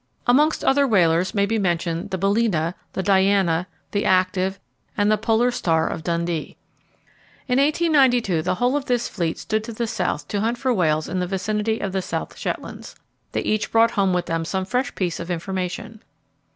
[0.25, 4.59] Amongst other whalers may be mentioned the Balæna, the Diana, the Active,
[4.97, 6.57] and the Polar Star of Dundee.
[7.47, 11.07] In 1892 the whole of this fleet stood to the South to hunt for whales
[11.07, 12.95] in the vicinity of the South Shetlands.
[13.33, 16.01] They each brought home with them some fresh piece of information.